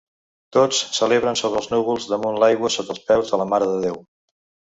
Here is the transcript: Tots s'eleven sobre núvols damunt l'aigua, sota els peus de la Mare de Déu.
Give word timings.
Tots 0.55 0.77
s'eleven 0.99 1.37
sobre 1.41 1.61
núvols 1.73 2.09
damunt 2.13 2.39
l'aigua, 2.43 2.71
sota 2.77 2.97
els 2.97 3.05
peus 3.11 3.31
de 3.35 3.41
la 3.43 3.49
Mare 3.55 3.71
de 3.75 3.79
Déu. 3.87 4.01